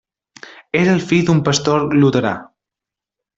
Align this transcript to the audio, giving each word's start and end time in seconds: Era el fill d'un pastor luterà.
Era 0.79 0.95
el 0.99 1.03
fill 1.11 1.27
d'un 1.27 1.43
pastor 1.49 1.85
luterà. 2.05 2.33